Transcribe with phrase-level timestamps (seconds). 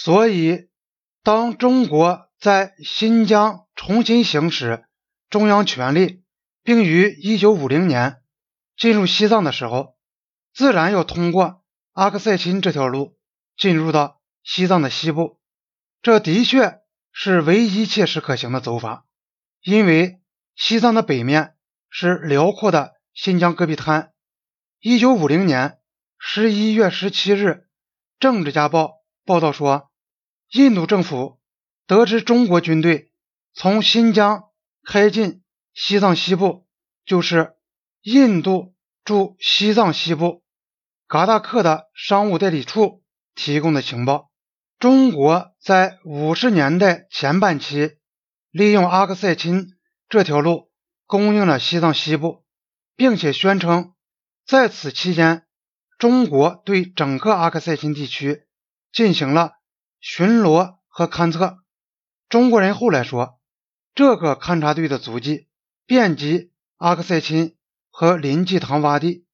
[0.00, 0.68] 所以，
[1.24, 4.84] 当中国在新疆重新行使
[5.28, 6.22] 中央权力，
[6.62, 8.22] 并于1950年
[8.76, 9.96] 进入西藏的时候，
[10.54, 11.64] 自然要通过
[11.94, 13.18] 阿克塞钦这条路
[13.56, 15.40] 进入到西藏的西部。
[16.00, 16.78] 这的确
[17.10, 19.04] 是唯一切实可行的走法，
[19.62, 20.20] 因为
[20.54, 21.56] 西藏的北面
[21.90, 24.12] 是辽阔的新疆戈壁滩。
[24.80, 25.80] 1950年
[26.20, 27.48] 11月17日，
[28.20, 28.84] 《政治家报》
[29.24, 29.87] 报道说，
[30.50, 31.38] 印度政府
[31.86, 33.12] 得知中国军队
[33.52, 34.44] 从新疆
[34.82, 35.42] 开进
[35.74, 36.66] 西藏西部，
[37.04, 37.54] 就是
[38.00, 38.74] 印度
[39.04, 40.42] 驻西藏西部
[41.06, 43.02] 嘎达克的商务代理处
[43.34, 44.30] 提供的情报。
[44.78, 47.98] 中国在五十年代前半期
[48.50, 49.76] 利用阿克塞钦
[50.08, 50.70] 这条路
[51.04, 52.44] 供应了西藏西部，
[52.96, 53.92] 并且宣称
[54.46, 55.46] 在此期间，
[55.98, 58.46] 中国对整个阿克塞钦地区
[58.92, 59.52] 进行了
[60.00, 61.58] 巡逻和勘测。
[62.28, 63.40] 中国人后来说，
[63.94, 65.48] 这个勘察队的足迹
[65.86, 67.56] 遍及阿克塞钦
[67.90, 69.26] 和林济塘洼地。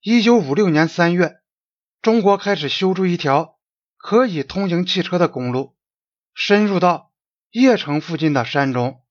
[0.00, 1.36] 一九五六年三月，
[2.02, 3.54] 中国开始修筑一条。
[3.98, 5.74] 可以通行汽车的公路
[6.32, 7.10] 深入到
[7.50, 9.02] 叶城附近的山中，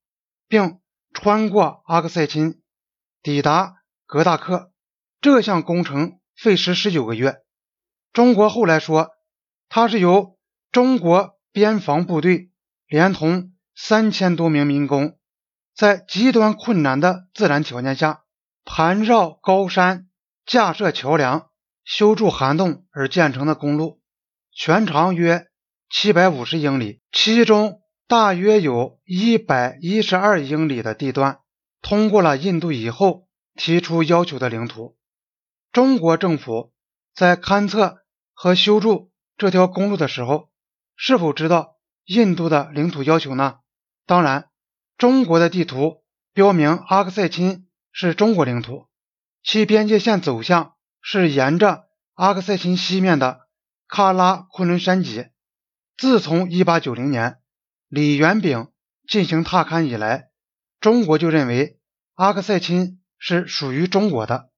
[0.48, 0.80] 并
[1.12, 2.62] 穿过阿克塞钦，
[3.22, 3.74] 抵达
[4.06, 4.72] 格达克。
[5.20, 7.42] 这项工程费时十九个月。
[8.14, 9.10] 中国后来说，
[9.68, 10.35] 它是由
[10.76, 12.52] 中国边防部队
[12.86, 15.18] 连同三千多名民工，
[15.74, 18.26] 在极端困难的自然条件下，
[18.66, 20.10] 盘绕高山、
[20.46, 21.50] 架设桥梁、
[21.86, 24.02] 修筑涵洞而建成的公路。
[24.52, 25.48] 全长约
[25.90, 31.40] 七百五十英里，其中大约有一百一十二英里的地段
[31.82, 34.98] 通过了印度以后提出要求的领土。
[35.72, 36.74] 中国政府
[37.14, 38.00] 在勘测
[38.34, 40.50] 和修筑这条公路的时候，
[40.96, 43.60] 是否知道印度的领土要求呢？
[44.06, 44.50] 当然，
[44.98, 48.88] 中国的地图标明阿克塞钦是中国领土，
[49.44, 53.42] 其边界线走向是沿着阿克塞钦西面的。
[53.88, 55.28] 喀拉昆仑山脊，
[55.96, 57.38] 自从1890年
[57.88, 58.72] 李元炳
[59.08, 60.30] 进行踏勘以来，
[60.80, 61.80] 中国就认为
[62.16, 64.50] 阿克塞钦是属于中国的。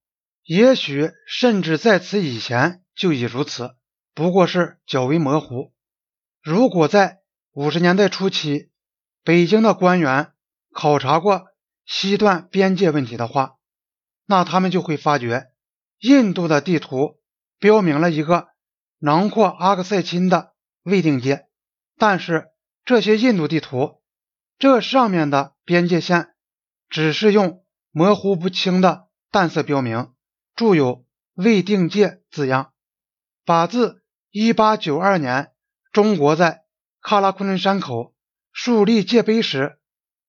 [0.44, 3.76] 也许甚至在此以前就已如此，
[4.14, 5.74] 不过是较为模糊。
[6.48, 7.20] 如果在
[7.52, 8.70] 五十年代初期，
[9.22, 10.32] 北京的官员
[10.72, 11.44] 考察过
[11.84, 13.56] 西段边界问题的话，
[14.24, 15.48] 那他们就会发觉，
[15.98, 17.20] 印度的地图
[17.58, 18.48] 标明了一个。
[18.98, 20.54] 囊括阿克塞钦的
[20.84, 21.48] 未定界，
[21.98, 22.48] 但是
[22.86, 24.00] 这些印度地图
[24.58, 26.30] 这上面的边界线
[26.88, 30.14] 只是用模糊不清的淡色标明，
[30.56, 31.04] 注有
[31.34, 32.72] 未定界字样，
[33.44, 35.52] 把自1892年
[35.98, 36.62] 中国在
[37.02, 38.14] 喀拉昆仑山口
[38.52, 39.80] 树立界碑时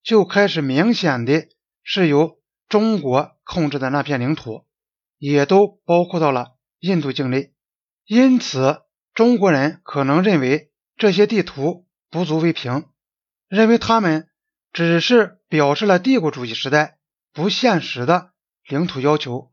[0.01, 1.47] 就开始明显的
[1.83, 4.65] 是由中国控制的那片领土，
[5.19, 7.53] 也都包括到了印度境内。
[8.07, 8.81] 因此，
[9.13, 12.87] 中国人可能认为这些地图不足为凭，
[13.47, 14.27] 认为他们
[14.73, 16.97] 只是表示了帝国主义时代
[17.31, 18.31] 不现实的
[18.67, 19.51] 领土要求，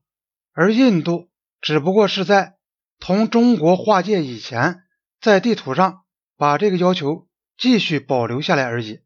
[0.55, 1.28] 而印度
[1.60, 2.56] 只不过是在
[2.99, 4.81] 同中国划界以前，
[5.21, 6.05] 在地图上
[6.37, 9.01] 把这个要求继续保留下来而已。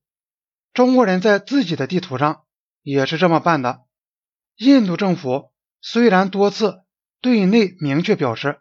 [0.73, 2.45] 中国人在自己的地图上
[2.83, 3.83] 也是这么办的。
[4.57, 6.83] 印度政府虽然多次
[7.21, 8.61] 对内明确表示。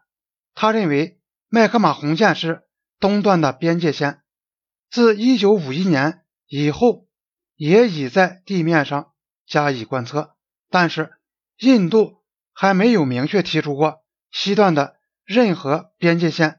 [0.56, 2.63] 他认为麦克马洪线是
[3.00, 4.24] 东段的边界线，
[4.90, 7.07] 自1951年以后
[7.56, 9.13] 也已在地面上
[9.47, 10.36] 加以观测，
[10.69, 11.13] 但是
[11.59, 16.58] 印度还没有明确提出过西段的任何边界线。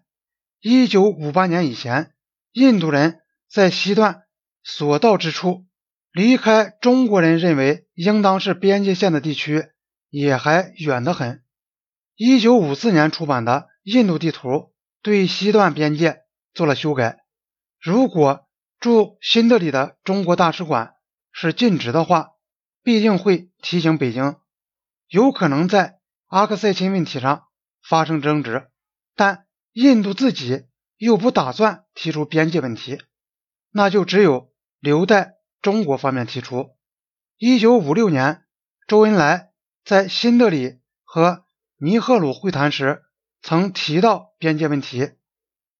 [0.62, 2.12] 1958年以前，
[2.52, 4.24] 印度人在西段
[4.62, 5.66] 所到之处，
[6.12, 9.68] 离开中国人认为应当是边界线的地区
[10.08, 11.42] 也还远得很。
[12.16, 13.68] 1954年出版的。
[13.82, 16.20] 印度地图对西段边界
[16.52, 17.24] 做了修改。
[17.80, 18.46] 如果
[18.78, 20.96] 驻新德里的中国大使馆
[21.32, 22.32] 是尽职的话，
[22.82, 24.36] 必定会提醒北京，
[25.08, 27.46] 有可能在阿克塞钦问题上
[27.82, 28.68] 发生争执。
[29.16, 33.00] 但印度自己又不打算提出边界问题，
[33.70, 36.76] 那就只有留待中国方面提出。
[37.38, 38.44] 一九五六年，
[38.86, 39.50] 周恩来
[39.84, 41.44] 在新德里和
[41.76, 43.02] 尼赫鲁会谈时。
[43.42, 45.12] 曾提到边界问题，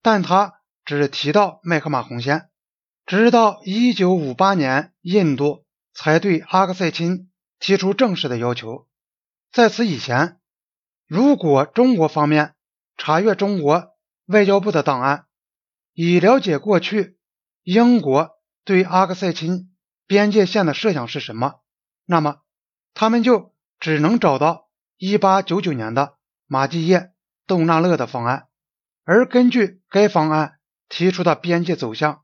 [0.01, 2.49] 但他只提到麦克马洪线。
[3.05, 8.89] 直到1958年，印度才对阿克塞钦提出正式的要求。
[9.53, 10.41] 在此以前，
[11.07, 12.55] 如果中国方面
[13.03, 15.25] 查阅中国外交部的档案，
[15.95, 17.19] 以了解过去
[17.63, 19.75] 英国对阿克塞钦
[20.07, 21.63] 边界线的设想是什么，
[22.05, 22.43] 那么
[22.93, 24.69] 他们就只能找到
[24.99, 26.99] 1899年的马基耶·
[27.47, 28.49] 窦纳勒的方案，
[29.05, 30.59] 而根据该方案
[30.91, 32.23] 提出的边界走向，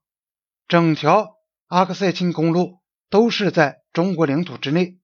[0.68, 1.36] 整条
[1.68, 4.98] 阿克塞钦公路都是在中国领土之内。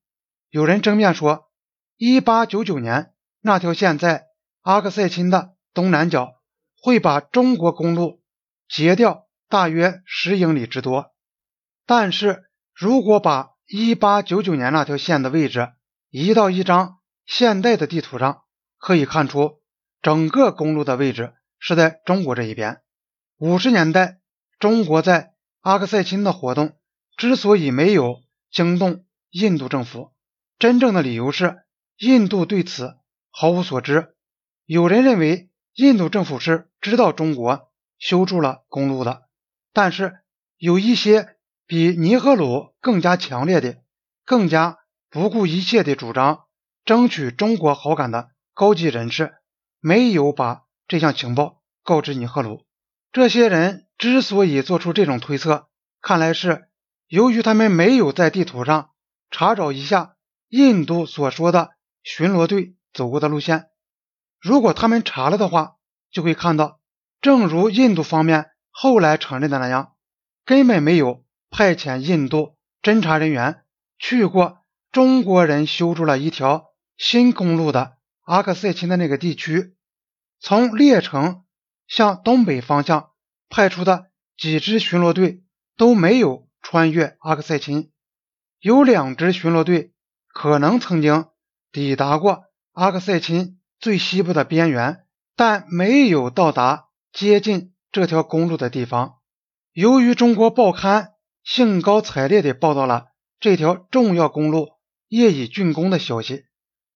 [0.50, 1.50] 有人争辩说
[1.96, 4.26] ，1899年那条线在
[4.60, 6.34] 阿克塞钦的东南角，
[6.80, 8.22] 会把中国公路
[8.68, 11.12] 截掉大约十英里之多。
[11.86, 15.72] 但是如果把1899年那条线的位置
[16.10, 18.42] 移到一张现代的地图上，
[18.78, 19.60] 可以看出
[20.00, 22.82] 整个公路的位置是在中国这一边。
[23.38, 24.18] 五十年代，
[24.58, 26.76] 中国在阿克塞钦的活动
[27.16, 28.20] 之所以没有
[28.50, 30.12] 惊动印度政府，
[30.58, 31.62] 真正的理由是
[31.96, 32.96] 印度对此
[33.30, 34.14] 毫无所知。
[34.66, 39.22] 有人认为印度政府是知道中国修筑了公路的，
[39.72, 40.20] 但是
[40.58, 41.36] 有一些
[41.66, 43.78] 比尼赫鲁更加强烈的、
[44.24, 44.78] 更加
[45.08, 46.44] 不顾一切的主张
[46.84, 49.34] 争取中国好感的高级人士，
[49.80, 52.66] 没有把这项情报告知尼赫鲁。
[53.10, 55.68] 这些人之所以做出这种推测，
[56.00, 56.68] 看来是
[57.06, 58.90] 由于他们没有在地图上
[59.30, 60.16] 查找一下
[60.48, 61.70] 印度所说的
[62.02, 63.68] 巡逻队走过的路线。
[64.42, 65.76] 如果他们查了的话，
[66.10, 66.80] 就会看到，
[67.20, 69.94] 正如印度方面后来承认的那样，
[70.44, 73.64] 根本没有派遣印度侦查人员
[73.98, 74.58] 去过
[74.90, 76.66] 中国人修筑了一条
[76.98, 79.76] 新公路的阿克塞钦的那个地区，
[80.40, 81.44] 从列城。
[81.88, 83.10] 向东北方向
[83.50, 84.06] 派出的
[84.38, 85.42] 几支巡逻队
[85.76, 87.90] 都没有穿越阿克塞钦，
[88.60, 89.92] 有两支巡逻队
[90.28, 91.26] 可能曾经
[91.70, 99.16] 抵达过阿克塞钦最西部的边缘，但没有到达接近这条公路的地方。
[99.72, 103.06] 由于中国报刊兴高采烈地报道了
[103.40, 104.68] 这条重要公路
[105.08, 106.44] 业已竣工的消息，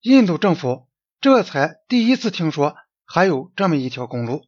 [0.00, 0.86] 印度政府
[1.20, 4.44] 这才第一次听说还有这么一条公路。